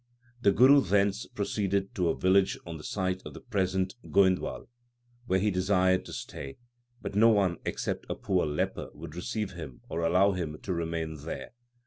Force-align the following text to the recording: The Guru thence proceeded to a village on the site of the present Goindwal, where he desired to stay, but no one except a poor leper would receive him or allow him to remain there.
The 0.41 0.51
Guru 0.51 0.81
thence 0.81 1.27
proceeded 1.27 1.93
to 1.93 2.09
a 2.09 2.17
village 2.17 2.57
on 2.65 2.77
the 2.77 2.83
site 2.83 3.21
of 3.23 3.35
the 3.35 3.39
present 3.39 3.93
Goindwal, 4.05 4.65
where 5.27 5.37
he 5.39 5.51
desired 5.51 6.05
to 6.05 6.13
stay, 6.13 6.57
but 7.03 7.13
no 7.13 7.29
one 7.29 7.57
except 7.65 8.07
a 8.09 8.15
poor 8.15 8.47
leper 8.47 8.89
would 8.95 9.15
receive 9.15 9.51
him 9.51 9.81
or 9.89 10.01
allow 10.01 10.31
him 10.31 10.57
to 10.63 10.73
remain 10.73 11.17
there. 11.17 11.51